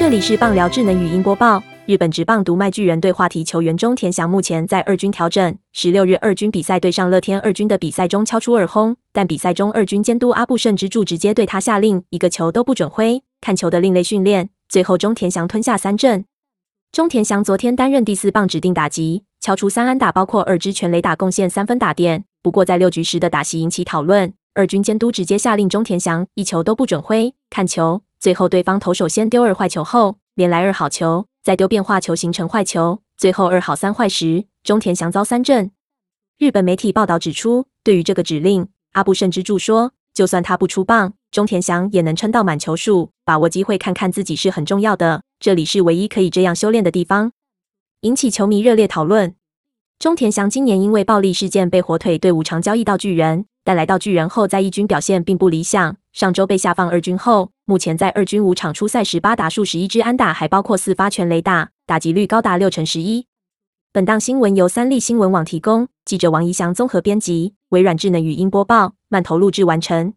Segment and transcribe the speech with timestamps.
[0.00, 1.62] 这里是棒聊智能语音播报。
[1.84, 5.54] 日本职棒独卖巨人队话题球员中田翔目前在二军调整。
[5.74, 14.48] 十六日二军比赛对上乐天二军的比赛中敲出二轰，但比赛中二军监督阿部胜之助直接对他下令，一个球都不准挥，看球的另类训练。
[14.70, 16.24] 最后中田翔吞下三振。
[16.90, 22.24] 中田翔昨天担任第四棒指定打击，敲出三安打，包括二支全垒打，贡献三分打点。
[22.42, 28.00] 不过在六局时的打席引起讨论，二军监督直接下令中田翔一球都不准挥，看球。
[28.20, 31.26] 最后对方投手先丢二坏球后，连来二好球。
[31.42, 35.70] 再丢变化球形成坏球，最后二好三坏时，中田翔遭三振。
[36.36, 45.22] 日本媒体报道指出，对于这个指令，阿布甚至助说，就算他不出棒，中田翔也能撑到满球数，把握机会看看自己是很重要的。
[45.38, 47.32] 这里是唯一可以这样修炼的地方，
[48.02, 49.34] 引起球迷热烈讨论。
[49.98, 55.96] 中田翔今年因为暴力事件被火腿队无偿交易到巨人，但来到巨人后，在一军表现并不理想。
[56.12, 63.26] 上周被下放二军后，目前在二军五场出赛十八打数十一支安打，还包括四发全雷打，打击率高达六成十一。
[63.92, 70.14] 本档新闻由三立新闻网提供，记者王怡翔综合编辑，微软智能语音播报，慢投录制完成。